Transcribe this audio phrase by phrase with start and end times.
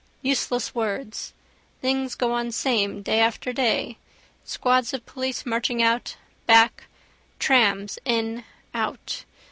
[0.23, 1.31] Useless words.
[1.79, 3.99] Things go on same, day after day:
[4.43, 6.15] squads of police marching out,
[6.47, 6.85] back:
[7.37, 8.43] trams in,
[8.73, 9.25] out.